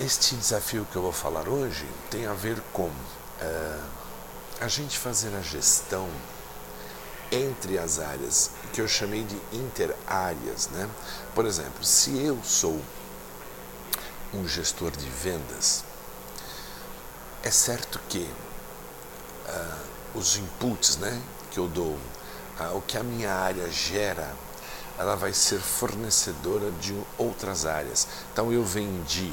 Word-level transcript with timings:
este 0.00 0.34
desafio 0.34 0.86
que 0.90 0.96
eu 0.96 1.02
vou 1.02 1.12
falar 1.12 1.48
hoje 1.48 1.86
tem 2.10 2.26
a 2.26 2.32
ver 2.32 2.60
com 2.72 2.86
uh, 2.86 3.84
a 4.60 4.68
gente 4.68 4.98
fazer 4.98 5.34
a 5.36 5.40
gestão 5.40 6.08
entre 7.30 7.78
as 7.78 7.98
áreas 7.98 8.50
que 8.72 8.80
eu 8.80 8.88
chamei 8.88 9.22
de 9.22 9.36
interáreas, 9.52 10.68
né? 10.68 10.88
Por 11.34 11.44
exemplo, 11.44 11.84
se 11.84 12.18
eu 12.24 12.38
sou 12.42 12.80
um 14.32 14.46
gestor 14.46 14.90
de 14.90 15.08
vendas, 15.08 15.84
é 17.42 17.50
certo 17.50 18.00
que 18.08 18.28
uh, 19.48 20.18
os 20.18 20.36
inputs, 20.36 20.96
né, 20.96 21.22
que 21.50 21.58
eu 21.58 21.68
dou, 21.68 21.92
uh, 22.60 22.76
o 22.76 22.82
que 22.82 22.96
a 22.96 23.02
minha 23.02 23.32
área 23.32 23.70
gera 23.70 24.34
ela 24.98 25.14
vai 25.14 25.32
ser 25.32 25.60
fornecedora 25.60 26.72
de 26.72 26.92
outras 27.16 27.64
áreas. 27.64 28.08
Então 28.32 28.52
eu 28.52 28.64
vendi, 28.64 29.32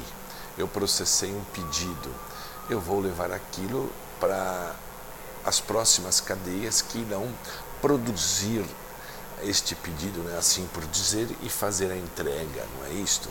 eu 0.56 0.66
processei 0.68 1.32
um 1.32 1.44
pedido, 1.52 2.14
eu 2.68 2.80
vou 2.80 3.00
levar 3.00 3.30
aquilo 3.30 3.90
para 4.18 4.74
as 5.44 5.60
próximas 5.60 6.20
cadeias 6.20 6.82
que 6.82 6.98
irão 6.98 7.32
produzir 7.80 8.64
este 9.42 9.74
pedido, 9.74 10.20
né, 10.20 10.36
assim 10.38 10.66
por 10.72 10.84
dizer, 10.86 11.28
e 11.42 11.48
fazer 11.48 11.90
a 11.90 11.96
entrega, 11.96 12.66
não 12.78 12.86
é 12.86 12.92
isto? 12.94 13.28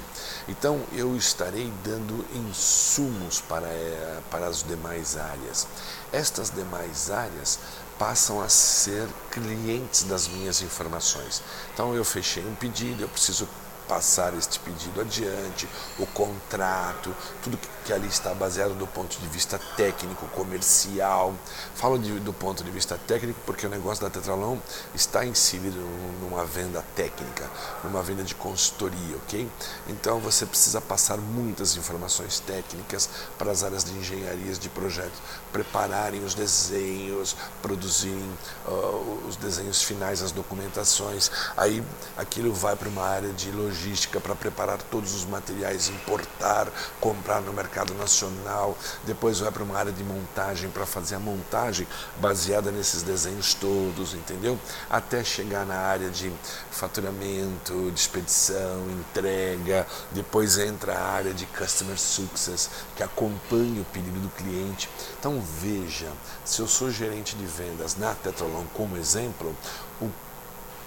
Então 0.47 0.81
eu 0.93 1.15
estarei 1.15 1.71
dando 1.83 2.23
insumos 2.35 3.41
para, 3.41 3.67
eh, 3.67 4.21
para 4.29 4.47
as 4.47 4.61
demais 4.61 5.17
áreas. 5.17 5.67
Estas 6.13 6.51
demais 6.51 7.09
áreas 7.09 7.59
passam 7.97 8.41
a 8.41 8.49
ser 8.49 9.07
clientes 9.31 10.03
das 10.03 10.27
minhas 10.27 10.61
informações. 10.61 11.41
Então 11.73 11.95
eu 11.95 12.05
fechei 12.05 12.45
um 12.45 12.55
pedido, 12.55 13.01
eu 13.01 13.09
preciso 13.09 13.47
passar 13.87 14.33
este 14.33 14.59
pedido 14.59 15.01
adiante, 15.01 15.67
o 15.99 16.05
contrato, 16.07 17.15
tudo 17.43 17.57
que 17.85 17.93
ali 17.93 18.07
está 18.07 18.33
baseado 18.33 18.73
do 18.73 18.87
ponto 18.87 19.17
de 19.19 19.27
vista 19.27 19.59
técnico, 19.77 20.25
comercial. 20.29 21.33
Falo 21.75 21.99
de, 21.99 22.19
do 22.19 22.33
ponto 22.33 22.63
de 22.63 22.71
vista 22.71 22.99
técnico 23.07 23.39
porque 23.45 23.67
o 23.67 23.69
negócio 23.69 24.03
da 24.03 24.09
Tetralon 24.09 24.57
está 24.93 25.23
inserido 25.23 25.77
numa 26.19 26.43
venda 26.45 26.83
técnica, 26.95 27.49
numa 27.83 28.01
venda 28.01 28.23
de 28.23 28.33
consultoria, 28.33 29.17
ok? 29.17 29.47
Então 29.87 30.19
você 30.19 30.45
precisa 30.45 30.81
passar 30.81 31.17
muitas 31.17 31.75
informações 31.75 32.39
técnicas 32.39 33.07
para 33.37 33.51
as 33.51 33.63
áreas 33.63 33.83
de 33.83 33.91
engenharias 33.93 34.57
de 34.57 34.67
projetos, 34.69 35.19
prepararem 35.51 36.23
os 36.23 36.33
desenhos, 36.33 37.35
produzirem 37.61 38.37
uh, 38.67 39.27
os 39.27 39.35
desenhos 39.35 39.83
finais, 39.83 40.23
as 40.23 40.31
documentações. 40.31 41.29
Aí 41.55 41.83
aquilo 42.17 42.51
vai 42.51 42.75
para 42.75 42.89
uma 42.89 43.03
área 43.03 43.31
de 43.31 43.51
logística 43.51 43.74
logística 43.75 44.19
para 44.21 44.33
preparar 44.33 44.81
todos 44.83 45.13
os 45.13 45.25
materiais, 45.25 45.89
importar, 45.89 46.67
comprar 47.01 47.41
no 47.41 47.51
mercado 47.51 47.93
nacional, 47.93 48.77
depois 49.05 49.39
vai 49.39 49.51
para 49.51 49.63
uma 49.63 49.77
área 49.77 49.91
de 49.91 50.03
montagem 50.03 50.69
para 50.69 50.85
fazer 50.85 51.15
a 51.15 51.19
montagem 51.19 51.85
baseada 52.19 52.71
nesses 52.71 53.03
desenhos 53.03 53.53
todos, 53.53 54.13
entendeu? 54.13 54.57
Até 54.89 55.23
chegar 55.23 55.65
na 55.65 55.75
área 55.75 56.09
de 56.09 56.31
faturamento, 56.71 57.91
de 57.91 57.99
expedição, 57.99 58.89
entrega, 58.89 59.85
depois 60.11 60.57
entra 60.57 60.97
a 60.97 61.11
área 61.11 61.33
de 61.33 61.45
customer 61.47 61.99
success, 61.99 62.69
que 62.95 63.03
acompanha 63.03 63.81
o 63.81 63.85
pedido 63.85 64.19
do 64.19 64.29
cliente. 64.29 64.89
Então 65.19 65.41
veja, 65.41 66.11
se 66.45 66.61
eu 66.61 66.67
sou 66.67 66.89
gerente 66.89 67.35
de 67.35 67.45
vendas 67.45 67.97
na 67.97 68.13
Tetralon 68.15 68.63
como 68.73 68.95
exemplo, 68.95 69.55
o 70.01 70.09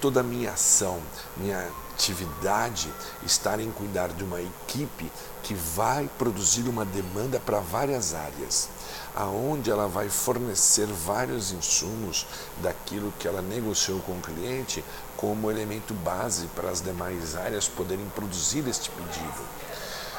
toda 0.01 0.21
a 0.21 0.23
minha 0.23 0.51
ação, 0.51 0.99
minha 1.37 1.69
atividade 1.93 2.89
estar 3.25 3.59
em 3.59 3.69
cuidar 3.71 4.09
de 4.09 4.23
uma 4.23 4.41
equipe 4.41 5.11
que 5.43 5.53
vai 5.53 6.09
produzir 6.17 6.67
uma 6.69 6.85
demanda 6.85 7.39
para 7.39 7.59
várias 7.59 8.13
áreas, 8.13 8.69
aonde 9.15 9.69
ela 9.69 9.87
vai 9.87 10.09
fornecer 10.09 10.85
vários 10.85 11.51
insumos 11.51 12.25
daquilo 12.61 13.13
que 13.19 13.27
ela 13.27 13.41
negociou 13.41 13.99
com 14.01 14.13
o 14.13 14.21
cliente 14.21 14.83
como 15.17 15.51
elemento 15.51 15.93
base 15.93 16.47
para 16.55 16.69
as 16.69 16.81
demais 16.81 17.35
áreas 17.35 17.67
poderem 17.67 18.07
produzir 18.15 18.65
este 18.67 18.89
pedido. 18.91 19.43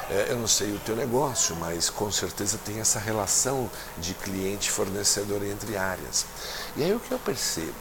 É, 0.09 0.27
eu 0.29 0.37
não 0.37 0.47
sei 0.47 0.73
o 0.73 0.79
teu 0.79 0.95
negócio, 0.95 1.55
mas 1.55 1.89
com 1.89 2.11
certeza 2.11 2.59
tem 2.63 2.79
essa 2.79 2.99
relação 2.99 3.69
de 3.97 4.13
cliente-fornecedor 4.13 5.43
entre 5.45 5.77
áreas. 5.77 6.25
E 6.75 6.83
aí 6.83 6.93
o 6.93 6.99
que 6.99 7.11
eu 7.11 7.19
percebo? 7.19 7.73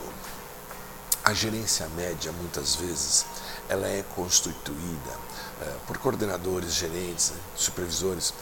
A 1.22 1.34
gerência 1.34 1.86
média, 1.88 2.32
muitas 2.32 2.76
vezes, 2.76 3.26
ela 3.68 3.86
é 3.86 4.02
constituída 4.16 5.10
uh, 5.60 5.80
por 5.86 5.98
coordenadores, 5.98 6.74
gerentes, 6.74 7.32
supervisores 7.54 8.32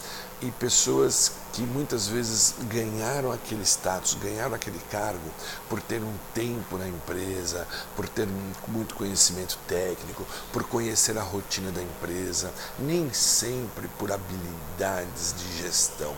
e 0.41 0.49
pessoas 0.51 1.33
que 1.51 1.61
muitas 1.61 2.07
vezes 2.07 2.55
ganharam 2.71 3.33
aquele 3.33 3.63
status, 3.63 4.13
ganharam 4.13 4.55
aquele 4.55 4.79
cargo 4.89 5.29
por 5.67 5.81
ter 5.81 6.01
um 6.01 6.13
tempo 6.33 6.77
na 6.77 6.87
empresa, 6.87 7.67
por 7.97 8.07
ter 8.07 8.27
muito 8.67 8.95
conhecimento 8.95 9.59
técnico, 9.67 10.25
por 10.53 10.63
conhecer 10.63 11.17
a 11.17 11.23
rotina 11.23 11.71
da 11.71 11.81
empresa, 11.81 12.53
nem 12.79 13.11
sempre 13.11 13.89
por 13.99 14.09
habilidades 14.09 15.35
de 15.37 15.63
gestão 15.63 16.15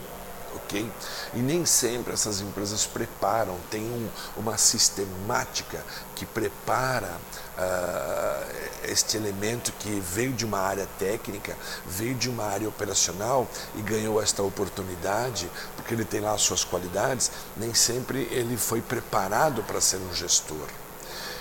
ok? 0.56 0.92
E 1.34 1.40
nem 1.40 1.66
sempre 1.66 2.14
essas 2.14 2.42
empresas 2.42 2.86
preparam, 2.86 3.58
tem 3.70 3.82
um, 3.82 4.10
uma 4.38 4.58
sistemática 4.58 5.84
que 6.16 6.26
prepara 6.26 7.18
uh, 7.58 8.72
este 8.84 9.18
elemento 9.18 9.72
que 9.80 10.00
veio 10.00 10.34
de 10.34 10.46
uma 10.46 10.60
área 10.60 10.88
técnica, 11.00 11.58
veio 11.86 12.16
de 12.16 12.30
uma 12.30 12.46
área 12.46 12.68
operacional 12.68 13.48
e 13.76 13.82
ganhou 13.82 14.22
esta 14.22 14.44
oportunidade, 14.44 15.50
porque 15.76 15.94
ele 15.94 16.06
tem 16.06 16.22
lá 16.22 16.34
as 16.34 16.42
suas 16.42 16.64
qualidades, 16.64 17.32
nem 17.58 17.74
sempre 17.74 18.28
ele 18.32 18.58
foi 18.58 18.82
preparado 18.82 19.64
para 19.64 19.82
ser 19.82 19.98
um 19.98 20.14
gestor. 20.14 20.68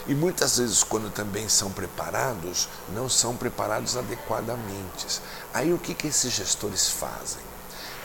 E 0.07 0.15
muitas 0.15 0.59
vezes, 0.59 0.83
quando 0.83 1.11
também 1.13 1.49
são 1.49 1.71
preparados, 1.71 2.69
não 2.89 3.09
são 3.09 3.37
preparados 3.37 3.97
adequadamente. 3.97 5.21
Aí 5.53 5.73
o 5.73 5.79
que, 5.79 5.95
que 5.95 6.09
esses 6.09 6.33
gestores 6.33 6.89
fazem? 6.89 7.50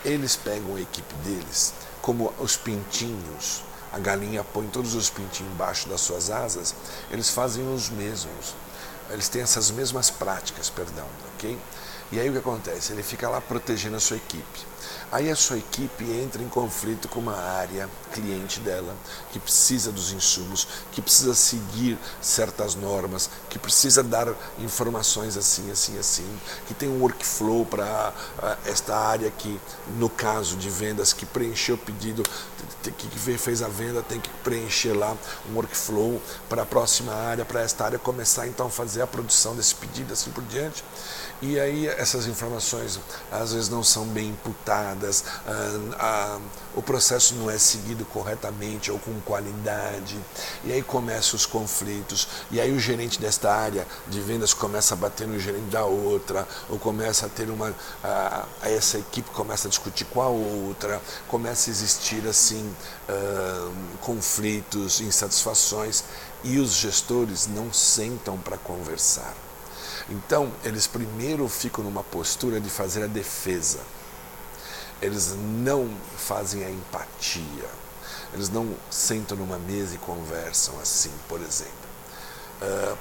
Eles 0.06 0.36
pegam 0.36 0.76
a 0.76 0.80
equipe 0.82 1.14
deles, 1.16 1.74
como 2.02 2.32
os 2.40 2.56
pintinhos, 2.56 3.64
a 3.92 3.98
galinha 3.98 4.44
põe 4.44 4.68
todos 4.68 4.94
os 4.94 5.10
pintinhos 5.10 5.52
embaixo 5.52 5.90
das 5.90 6.02
suas 6.02 6.30
asas, 6.30 6.76
eles 7.10 7.32
fazem 7.32 7.68
os 7.74 7.90
mesmos. 7.90 8.54
Eles 9.10 9.28
têm 9.30 9.42
essas 9.42 9.72
mesmas 9.72 10.12
práticas, 10.12 10.70
perdão, 10.70 11.08
ok? 11.34 11.58
E 12.12 12.20
aí 12.20 12.30
o 12.30 12.34
que 12.34 12.40
acontece? 12.40 12.94
Ele 12.94 13.04
fica 13.04 13.28
lá 13.30 13.42
protegendo 13.42 13.96
a 13.98 14.00
sua 14.00 14.18
equipe. 14.18 14.76
Aí 15.12 15.30
a 15.30 15.36
sua 15.36 15.58
equipe 15.58 16.04
entra 16.12 16.42
em 16.42 16.50
conflito 16.50 17.08
com 17.08 17.20
uma 17.20 17.38
área 17.38 17.90
cliente 18.12 18.60
dela 18.60 18.96
que 19.32 19.40
precisa 19.40 19.92
dos 19.92 20.12
insumos, 20.12 20.68
que 20.92 21.02
precisa 21.02 21.34
seguir 21.34 21.98
certas 22.22 22.76
normas, 22.76 23.30
que 23.50 23.60
precisa 23.60 24.04
dar 24.04 24.28
informações 24.60 25.38
assim, 25.38 25.70
assim, 25.72 25.98
assim, 25.98 26.40
que 26.68 26.74
tem 26.74 26.90
um 26.90 27.02
workflow 27.02 27.66
para 27.66 28.14
uh, 28.40 28.70
esta 28.70 28.96
área 28.96 29.30
que, 29.32 29.60
no 29.98 30.10
caso 30.10 30.56
de 30.58 30.70
vendas, 30.70 31.14
que 31.14 31.26
preencheu 31.26 31.76
o 31.76 31.78
pedido, 31.78 32.24
que 32.98 33.38
fez 33.38 33.62
a 33.62 33.68
venda, 33.68 34.02
tem 34.02 34.20
que 34.20 34.30
preencher 34.44 34.94
lá 34.94 35.16
um 35.50 35.56
workflow 35.56 36.22
para 36.50 36.64
a 36.64 36.66
próxima 36.66 37.14
área, 37.14 37.46
para 37.46 37.62
esta 37.62 37.86
área 37.86 38.00
começar 38.00 38.48
então 38.48 38.68
a 38.68 38.70
fazer 38.70 39.02
a 39.02 39.08
produção 39.08 39.56
desse 39.56 39.76
pedido, 39.76 40.14
assim 40.14 40.32
por 40.32 40.44
diante. 40.44 40.84
E 41.48 41.60
aí 41.60 41.88
essas 41.88 42.26
informações 42.26 43.00
às 43.32 43.54
vezes 43.54 43.70
não 43.70 43.84
são 43.84 44.08
bem 44.08 44.30
imputadas, 44.30 45.24
ah, 46.00 46.40
o 46.76 46.82
processo 46.82 47.36
não 47.36 47.52
é 47.52 47.58
seguido 47.60 48.04
corretamente 48.06 48.90
ou 48.90 48.98
com 48.98 49.14
qualidade, 49.22 50.20
e 50.64 50.74
aí 50.74 50.82
começam 50.82 51.36
os 51.36 51.46
conflitos, 51.46 52.28
e 52.50 52.60
aí 52.60 52.72
o 52.72 52.80
gerente 52.80 53.20
desta 53.20 53.54
área 53.54 53.86
de 54.08 54.20
vendas 54.22 54.56
começa 54.56 54.96
a 54.96 54.98
bater 54.98 55.28
no 55.28 55.40
gerente 55.40 55.70
da 55.70 55.86
outra, 55.86 56.48
ou 56.68 56.80
começa 56.80 57.28
a 57.28 57.30
ter 57.30 57.48
uma. 57.48 57.76
Ah, 58.04 58.46
essa 58.64 58.98
equipe 58.98 59.30
começa 59.30 59.68
a 59.68 59.70
discutir 59.70 60.06
com 60.06 60.24
a 60.24 60.28
outra, 60.28 61.00
começa 61.28 61.70
a 61.70 61.72
existir 61.72 62.28
assim 62.28 62.76
ah, 63.08 63.70
conflitos, 64.02 65.00
insatisfações, 65.00 66.04
e 66.44 66.58
os 66.58 66.74
gestores 66.74 67.46
não 67.46 67.72
sentam 67.72 68.36
para 68.36 68.58
conversar. 68.58 69.45
Então, 70.10 70.52
eles 70.64 70.86
primeiro 70.86 71.48
ficam 71.48 71.84
numa 71.84 72.04
postura 72.04 72.60
de 72.60 72.70
fazer 72.70 73.04
a 73.04 73.08
defesa. 73.08 73.80
Eles 75.02 75.36
não 75.36 75.90
fazem 76.18 76.64
a 76.64 76.70
empatia. 76.70 77.70
Eles 78.34 78.50
não 78.50 78.76
sentam 78.92 79.38
numa 79.38 79.58
mesa 79.58 79.96
e 79.96 79.98
conversam 79.98 80.80
assim, 80.80 81.12
por 81.28 81.42
exemplo. 81.42 81.74
Uh, 82.62 82.98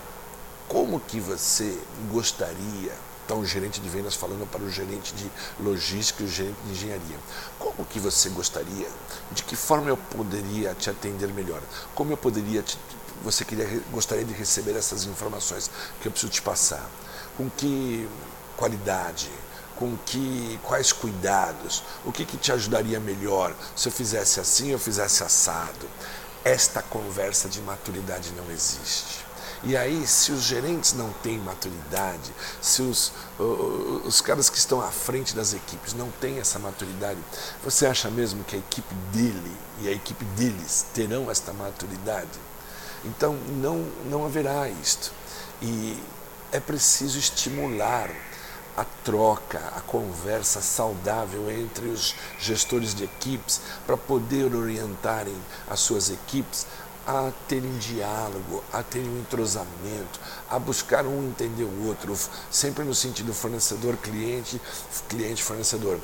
como 0.69 0.99
que 0.99 1.21
você 1.21 1.79
gostaria, 2.11 2.93
então 3.25 3.41
o 3.41 3.47
gerente 3.47 3.81
de 3.81 3.89
vendas 3.89 4.15
falando 4.15 4.49
para 4.51 4.63
o 4.63 4.71
gerente 4.71 5.15
de 5.15 5.31
logística 5.61 6.23
e 6.23 6.27
o 6.27 6.29
gerente 6.29 6.57
de 6.65 6.73
engenharia, 6.73 7.19
como 7.59 7.85
que 7.85 8.01
você 8.01 8.29
gostaria, 8.31 8.89
de 9.31 9.43
que 9.43 9.55
forma 9.55 9.89
eu 9.89 9.97
poderia 9.97 10.75
te 10.75 10.89
atender 10.89 11.29
melhor, 11.29 11.61
como 11.95 12.13
eu 12.13 12.17
poderia 12.17 12.63
te, 12.63 12.79
você 13.25 13.45
queria, 13.45 13.67
gostaria 13.91 14.25
de 14.25 14.33
receber 14.35 14.77
essas 14.77 15.05
informações 15.05 15.71
que 16.01 16.07
eu 16.07 16.13
preciso 16.13 16.31
te 16.31 16.43
passar? 16.43 16.89
Com 17.37 17.51
que 17.51 18.09
qualidade? 18.57 19.31
com 19.77 19.97
que 20.07 20.59
quais 20.63 20.93
cuidados, 20.93 21.83
o 22.05 22.13
que, 22.13 22.25
que 22.25 22.37
te 22.37 22.53
ajudaria 22.53 23.01
melhor 23.01 23.53
se 23.75 23.89
eu 23.89 23.93
fizesse 23.93 24.39
assim 24.39 24.73
ou 24.73 24.79
fizesse 24.79 25.25
assado. 25.25 25.89
Esta 26.45 26.83
conversa 26.83 27.49
de 27.49 27.61
maturidade 27.61 28.31
não 28.37 28.51
existe. 28.51 29.25
E 29.67 29.79
aí, 29.79 30.07
se 30.07 30.31
os 30.31 30.43
gerentes 30.43 30.93
não 30.93 31.11
têm 31.23 31.39
maturidade, 31.39 32.31
se 32.61 32.83
os, 32.83 33.13
os 34.05 34.21
caras 34.21 34.51
que 34.51 34.59
estão 34.59 34.79
à 34.81 34.91
frente 34.91 35.35
das 35.35 35.55
equipes 35.55 35.95
não 35.95 36.11
têm 36.21 36.39
essa 36.39 36.59
maturidade, 36.59 37.19
você 37.63 37.87
acha 37.87 38.11
mesmo 38.11 38.45
que 38.45 38.57
a 38.57 38.59
equipe 38.59 38.95
dele 39.11 39.57
e 39.81 39.89
a 39.89 39.93
equipe 39.93 40.23
deles 40.37 40.85
terão 40.93 41.31
esta 41.31 41.55
maturidade? 41.55 42.29
Então, 43.05 43.35
não, 43.57 43.85
não 44.11 44.25
haverá 44.25 44.69
isto. 44.69 45.13
E 45.61 45.99
é 46.53 46.61
preciso 46.61 47.19
estimular 47.19 48.11
a 48.77 48.85
troca, 49.05 49.59
a 49.77 49.81
conversa 49.81 50.61
saudável 50.61 51.49
entre 51.51 51.87
os 51.87 52.15
gestores 52.41 52.95
de 52.95 53.05
equipes 53.05 53.61
para 53.87 53.97
poder 53.97 54.55
orientarem 54.55 55.37
as 55.69 55.81
suas 55.81 56.11
equipes 56.11 56.67
a 57.07 57.33
terem 57.49 57.77
diálogo, 57.79 58.63
a 58.73 58.83
terem 58.83 59.09
um 59.09 59.21
entrosamento, 59.21 60.21
a 60.51 60.59
buscar 60.59 61.07
um 61.07 61.29
entender 61.29 61.65
o 61.65 61.87
outro, 61.87 62.17
sempre 62.51 62.85
no 62.85 62.95
sentido 62.95 63.35
fornecedor-cliente, 63.35 64.61
cliente-fornecedor. 65.09 65.99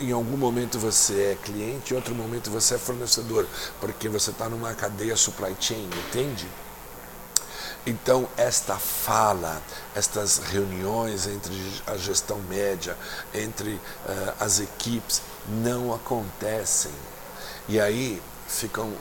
Em 0.00 0.12
algum 0.12 0.36
momento 0.36 0.78
você 0.78 1.32
é 1.32 1.38
cliente, 1.42 1.92
em 1.92 1.96
outro 1.96 2.14
momento 2.14 2.50
você 2.50 2.74
é 2.74 2.78
fornecedor, 2.78 3.46
porque 3.80 4.08
você 4.08 4.30
está 4.30 4.48
numa 4.48 4.74
cadeia 4.74 5.16
supply 5.16 5.54
chain, 5.60 5.88
entende? 6.08 6.48
Então, 7.86 8.28
esta 8.36 8.76
fala, 8.76 9.62
estas 9.94 10.36
reuniões 10.38 11.26
entre 11.26 11.54
a 11.86 11.96
gestão 11.96 12.38
média, 12.40 12.96
entre 13.32 13.70
uh, 13.70 13.80
as 14.38 14.60
equipes, 14.60 15.22
não 15.48 15.94
acontecem. 15.94 16.92
E 17.68 17.80
aí 17.80 18.20
ficam, 18.46 18.92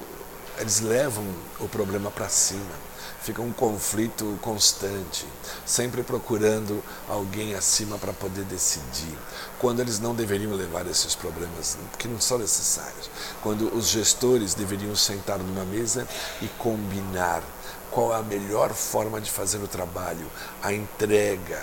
eles 0.60 0.82
levam 0.82 1.26
o 1.60 1.68
problema 1.68 2.12
para 2.12 2.30
cima. 2.30 2.90
Fica 3.22 3.42
um 3.42 3.52
conflito 3.52 4.38
constante, 4.42 5.26
sempre 5.66 6.04
procurando 6.04 6.84
alguém 7.08 7.54
acima 7.54 7.98
para 7.98 8.14
poder 8.14 8.44
decidir, 8.46 9.18
quando 9.60 9.82
eles 9.82 10.00
não 10.00 10.16
deveriam 10.16 10.54
levar 10.54 10.88
esses 10.88 11.16
problemas, 11.16 11.78
que 11.98 12.08
não 12.08 12.20
são 12.20 12.38
necessários. 12.38 13.10
Quando 13.44 13.76
os 13.76 13.90
gestores 13.90 14.54
deveriam 14.54 14.96
sentar 14.96 15.38
numa 15.38 15.66
mesa 15.66 16.08
e 16.42 16.48
combinar 16.58 17.44
qual 17.92 18.14
a 18.14 18.22
melhor 18.24 18.74
forma 18.74 19.20
de 19.20 19.30
fazer 19.30 19.58
o 19.58 19.68
trabalho, 19.68 20.26
a 20.62 20.72
entrega 20.72 21.62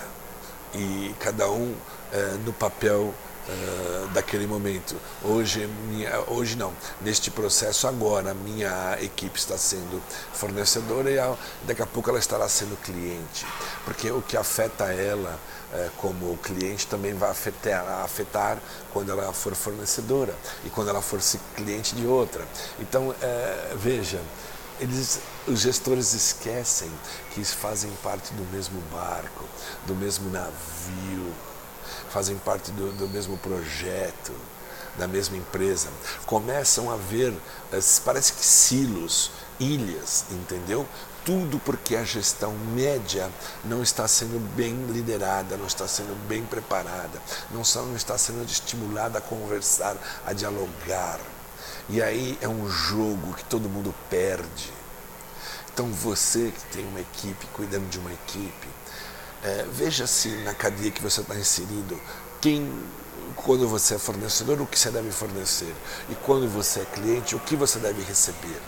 e 0.74 1.14
cada 1.20 1.50
um 1.50 1.74
é, 2.12 2.38
no 2.44 2.52
papel 2.52 3.14
daquele 4.12 4.46
momento. 4.46 4.96
Hoje, 5.22 5.66
minha, 5.88 6.20
hoje 6.28 6.56
não, 6.56 6.72
neste 7.00 7.30
processo 7.30 7.86
agora, 7.86 8.34
minha 8.34 8.98
equipe 9.00 9.38
está 9.38 9.56
sendo 9.56 10.02
fornecedora 10.32 11.10
e 11.10 11.16
daqui 11.66 11.82
a 11.82 11.86
pouco 11.86 12.10
ela 12.10 12.18
estará 12.18 12.48
sendo 12.48 12.76
cliente, 12.82 13.46
porque 13.84 14.10
o 14.10 14.20
que 14.20 14.36
afeta 14.36 14.84
ela 14.92 15.38
como 15.98 16.36
cliente 16.38 16.86
também 16.86 17.14
vai 17.14 17.30
afetar, 17.30 17.86
afetar 18.02 18.58
quando 18.92 19.10
ela 19.10 19.32
for 19.32 19.54
fornecedora 19.54 20.34
e 20.64 20.70
quando 20.70 20.88
ela 20.88 21.02
for 21.02 21.20
cliente 21.54 21.94
de 21.94 22.06
outra. 22.06 22.46
Então, 22.78 23.14
veja, 23.76 24.20
eles, 24.80 25.20
os 25.46 25.60
gestores 25.60 26.12
esquecem 26.12 26.90
que 27.32 27.44
fazem 27.44 27.90
parte 28.02 28.32
do 28.34 28.44
mesmo 28.52 28.80
barco, 28.92 29.44
do 29.86 29.94
mesmo 29.94 30.30
navio, 30.30 31.32
fazem 32.10 32.36
parte 32.38 32.70
do, 32.72 32.92
do 32.92 33.08
mesmo 33.08 33.36
projeto, 33.38 34.32
da 34.96 35.06
mesma 35.06 35.36
empresa. 35.36 35.88
Começam 36.24 36.90
a 36.90 36.96
ver, 36.96 37.32
eh, 37.72 37.78
parece 38.04 38.32
que 38.32 38.44
silos, 38.44 39.30
ilhas, 39.58 40.24
entendeu? 40.30 40.86
Tudo 41.24 41.58
porque 41.58 41.96
a 41.96 42.04
gestão 42.04 42.52
média 42.52 43.28
não 43.64 43.82
está 43.82 44.06
sendo 44.06 44.38
bem 44.54 44.74
liderada, 44.92 45.56
não 45.56 45.66
está 45.66 45.88
sendo 45.88 46.16
bem 46.28 46.44
preparada, 46.44 47.20
não 47.50 47.62
está 47.62 48.16
sendo 48.16 48.44
estimulada 48.44 49.18
a 49.18 49.20
conversar, 49.20 49.96
a 50.24 50.32
dialogar. 50.32 51.18
E 51.88 52.00
aí 52.00 52.38
é 52.40 52.48
um 52.48 52.68
jogo 52.68 53.34
que 53.34 53.44
todo 53.44 53.68
mundo 53.68 53.94
perde. 54.08 54.72
Então 55.72 55.92
você 55.92 56.52
que 56.52 56.76
tem 56.76 56.86
uma 56.86 57.00
equipe, 57.00 57.46
cuidando 57.52 57.88
de 57.90 57.98
uma 57.98 58.12
equipe, 58.12 58.68
é, 59.42 59.66
veja 59.72 60.06
se 60.06 60.28
na 60.44 60.54
cadeia 60.54 60.90
que 60.90 61.02
você 61.02 61.20
está 61.20 61.34
inserido, 61.34 62.00
quem, 62.40 62.70
quando 63.34 63.68
você 63.68 63.94
é 63.94 63.98
fornecedor, 63.98 64.60
o 64.60 64.66
que 64.66 64.78
você 64.78 64.90
deve 64.90 65.10
fornecer. 65.10 65.72
E 66.10 66.14
quando 66.16 66.48
você 66.48 66.80
é 66.80 66.84
cliente, 66.84 67.34
o 67.34 67.40
que 67.40 67.56
você 67.56 67.78
deve 67.78 68.02
receber. 68.02 68.60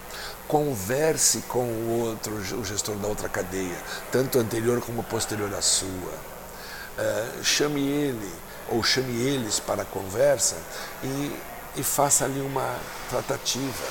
Converse 0.46 1.42
com 1.42 1.64
o 1.64 2.00
outro, 2.06 2.34
o 2.34 2.64
gestor 2.64 2.96
da 2.96 3.08
outra 3.08 3.28
cadeia, 3.28 3.76
tanto 4.10 4.38
anterior 4.38 4.80
como 4.80 5.02
posterior 5.04 5.52
à 5.54 5.60
sua. 5.60 6.14
É, 6.96 7.42
chame 7.42 7.80
ele 7.86 8.32
ou 8.70 8.82
chame 8.82 9.20
eles 9.22 9.60
para 9.60 9.82
a 9.82 9.84
conversa 9.84 10.56
e 11.02 11.32
e 11.78 11.82
faça 11.82 12.24
ali 12.24 12.40
uma 12.40 12.76
tratativa, 13.08 13.84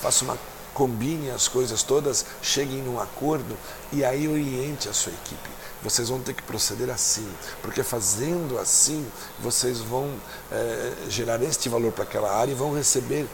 faça 0.00 0.24
uma 0.24 0.36
combine 0.80 1.30
as 1.30 1.46
coisas 1.46 1.82
todas, 1.82 2.24
cheguem 2.40 2.78
num 2.78 2.98
acordo 2.98 3.54
e 3.92 4.02
aí 4.02 4.26
oriente 4.26 4.88
a 4.88 4.94
sua 4.94 5.12
equipe. 5.12 5.50
Vocês 5.82 6.08
vão 6.08 6.22
ter 6.22 6.32
que 6.32 6.42
proceder 6.42 6.88
assim, 6.88 7.30
porque 7.60 7.82
fazendo 7.82 8.58
assim, 8.58 9.06
vocês 9.40 9.80
vão 9.80 10.10
é, 10.50 10.92
gerar 11.10 11.42
este 11.42 11.68
valor 11.68 11.92
para 11.92 12.04
aquela 12.04 12.34
área 12.34 12.52
e 12.52 12.54
vão 12.54 12.74
receber 12.74 13.28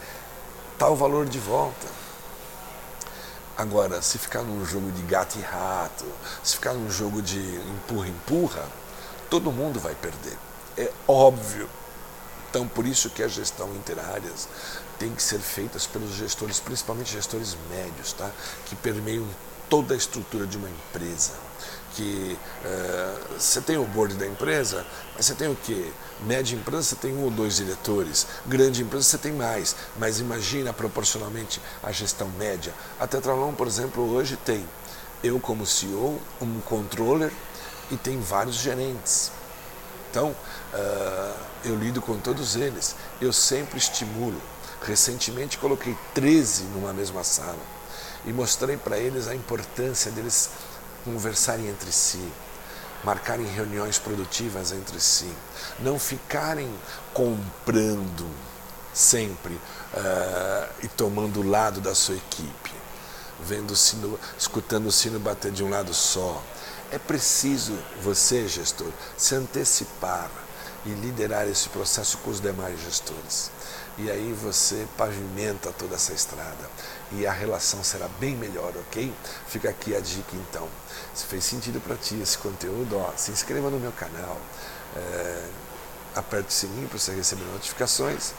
tal 0.77 0.93
valor 0.93 1.25
de 1.25 1.39
volta. 1.39 1.87
Agora, 3.57 4.01
se 4.01 4.17
ficar 4.17 4.43
num 4.43 4.65
jogo 4.65 4.91
de 4.91 5.03
gato 5.03 5.39
e 5.39 5.41
rato, 5.41 6.03
se 6.43 6.55
ficar 6.55 6.73
num 6.73 6.91
jogo 6.91 7.21
de 7.21 7.39
empurra-empurra, 7.39 8.65
todo 9.29 9.53
mundo 9.53 9.79
vai 9.79 9.95
perder. 9.95 10.37
É 10.77 10.91
óbvio. 11.07 11.69
Então, 12.49 12.67
por 12.67 12.85
isso 12.85 13.09
que 13.09 13.21
a 13.21 13.27
gestão 13.27 13.69
interáreas 13.75 14.47
tem 14.97 15.13
que 15.13 15.21
ser 15.21 15.39
feita 15.39 15.77
pelos 15.91 16.15
gestores, 16.15 16.59
principalmente 16.59 17.11
gestores 17.11 17.57
médios, 17.69 18.13
tá? 18.13 18.29
que 18.65 18.75
permeiam 18.75 19.27
toda 19.69 19.93
a 19.93 19.97
estrutura 19.97 20.45
de 20.47 20.57
uma 20.57 20.69
empresa. 20.69 21.33
Que 21.95 22.37
uh, 22.63 23.39
você 23.39 23.59
tem 23.59 23.77
o 23.77 23.85
board 23.85 24.15
da 24.15 24.27
empresa, 24.27 24.85
mas 25.15 25.25
você 25.25 25.33
tem 25.33 25.49
o 25.49 25.55
quê? 25.55 25.91
Média 26.21 26.55
empresa 26.55 26.83
você 26.83 26.95
tem 26.95 27.13
um 27.13 27.23
ou 27.23 27.31
dois 27.31 27.55
diretores, 27.55 28.27
grande 28.45 28.83
empresa 28.83 29.03
você 29.03 29.17
tem 29.17 29.31
mais, 29.31 29.75
mas 29.97 30.19
imagina 30.19 30.71
proporcionalmente 30.71 31.59
a 31.81 31.91
gestão 31.91 32.29
média. 32.37 32.73
A 32.99 33.07
Tetralon, 33.07 33.53
por 33.53 33.65
exemplo, 33.65 34.03
hoje 34.13 34.37
tem 34.37 34.63
eu 35.23 35.39
como 35.39 35.65
CEO, 35.65 36.21
um 36.39 36.59
controller 36.61 37.31
e 37.89 37.97
tem 37.97 38.19
vários 38.19 38.57
gerentes. 38.57 39.31
Então, 40.17 40.35
uh, 40.73 41.33
eu 41.63 41.75
lido 41.75 42.01
com 42.01 42.17
todos 42.17 42.55
eles. 42.55 42.95
Eu 43.21 43.31
sempre 43.31 43.77
estimulo. 43.77 44.41
Recentemente 44.81 45.59
coloquei 45.59 45.95
13 46.15 46.63
numa 46.73 46.91
mesma 46.91 47.23
sala 47.23 47.59
e 48.25 48.33
mostrei 48.33 48.77
para 48.77 48.97
eles 48.97 49.27
a 49.27 49.35
importância 49.35 50.09
deles 50.09 50.49
conversarem 51.05 51.67
entre 51.67 51.91
si, 51.91 52.31
marcarem 53.03 53.45
reuniões 53.45 53.99
produtivas 53.99 54.71
entre 54.71 54.99
si, 54.99 55.31
não 55.79 55.99
ficarem 55.99 56.67
comprando 57.13 58.27
sempre 58.93 59.53
uh, 59.53 60.73
e 60.81 60.87
tomando 60.87 61.41
o 61.41 61.47
lado 61.47 61.79
da 61.79 61.93
sua 61.93 62.15
equipe, 62.15 62.73
vendo 63.39 63.71
o 63.71 63.75
sino, 63.75 64.19
escutando 64.37 64.87
o 64.87 64.91
sino 64.91 65.19
bater 65.19 65.51
de 65.51 65.63
um 65.63 65.69
lado 65.69 65.93
só. 65.93 66.41
É 66.91 66.97
preciso 66.97 67.77
você, 68.01 68.47
gestor, 68.47 68.91
se 69.17 69.35
antecipar 69.35 70.29
e 70.85 70.89
liderar 70.89 71.47
esse 71.47 71.67
processo 71.69 72.17
com 72.19 72.29
os 72.29 72.39
demais 72.39 72.79
gestores. 72.81 73.51
E 73.97 74.09
aí 74.11 74.31
você 74.31 74.87
pavimenta 74.95 75.71
toda 75.71 75.95
essa 75.95 76.13
estrada 76.13 76.69
e 77.11 77.25
a 77.25 77.31
relação 77.31 77.83
será 77.83 78.07
bem 78.19 78.35
melhor, 78.35 78.71
ok? 78.77 79.11
Fica 79.47 79.69
aqui 79.69 79.95
a 79.95 79.99
dica 79.99 80.35
então. 80.35 80.69
Se 81.13 81.25
fez 81.25 81.43
sentido 81.43 81.81
para 81.81 81.95
ti 81.95 82.15
esse 82.21 82.37
conteúdo, 82.37 82.97
ó, 82.97 83.11
se 83.17 83.31
inscreva 83.31 83.69
no 83.69 83.79
meu 83.79 83.91
canal, 83.91 84.39
é, 84.95 85.43
aperte 86.17 86.49
o 86.49 86.51
sininho 86.51 86.87
para 86.87 86.97
você 86.97 87.13
receber 87.13 87.43
notificações 87.45 88.33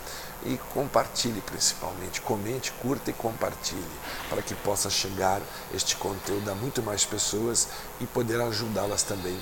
e 0.44 0.56
compartilhe 0.72 1.40
principalmente, 1.40 2.20
comente, 2.20 2.72
curta 2.72 3.10
e 3.10 3.12
compartilhe, 3.12 3.82
para 4.28 4.40
que 4.40 4.54
possa 4.54 4.88
chegar 4.88 5.40
este 5.74 5.96
conteúdo 5.96 6.48
a 6.50 6.54
muito 6.54 6.82
mais 6.82 7.04
pessoas 7.04 7.68
e 8.00 8.06
poder 8.06 8.40
ajudá-las 8.40 9.02
também, 9.02 9.36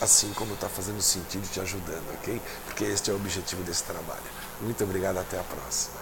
assim 0.00 0.32
como 0.34 0.54
está 0.54 0.68
fazendo 0.68 1.00
sentido 1.00 1.48
te 1.50 1.60
ajudando, 1.60 2.12
ok? 2.14 2.40
Porque 2.66 2.84
este 2.84 3.10
é 3.10 3.14
o 3.14 3.16
objetivo 3.16 3.62
desse 3.62 3.84
trabalho. 3.84 4.20
Muito 4.60 4.82
obrigado, 4.84 5.18
até 5.18 5.38
a 5.38 5.44
próxima. 5.44 5.94